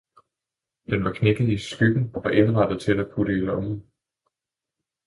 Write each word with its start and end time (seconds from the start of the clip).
den 0.89 1.03
var 1.03 1.13
knækket 1.13 1.49
i 1.49 1.57
skyggen 1.57 2.11
og 2.15 2.33
indrettet 2.35 2.81
til 2.81 2.99
at 2.99 3.11
putte 3.15 3.33
i 3.37 3.39
lommen. 3.39 3.91